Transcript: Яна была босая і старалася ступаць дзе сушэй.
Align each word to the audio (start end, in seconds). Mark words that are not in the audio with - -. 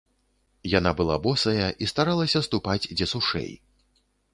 Яна 0.75 0.93
была 1.01 1.19
босая 1.27 1.67
і 1.83 1.93
старалася 1.95 2.45
ступаць 2.49 2.83
дзе 2.97 3.05
сушэй. 3.17 3.51